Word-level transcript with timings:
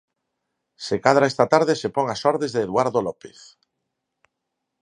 Se 0.85 0.95
cadra 1.05 1.29
esta 1.31 1.45
tarde 1.53 1.73
se 1.81 1.89
pon 1.95 2.05
ás 2.13 2.23
ordes 2.31 2.51
de 2.53 2.61
Eduardo 2.67 2.99
López. 3.07 3.39